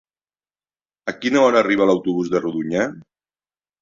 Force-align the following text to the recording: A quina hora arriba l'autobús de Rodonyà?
A 1.13 1.13
quina 1.17 1.43
hora 1.49 1.61
arriba 1.65 1.87
l'autobús 1.91 2.33
de 2.33 2.45
Rodonyà? 2.47 2.87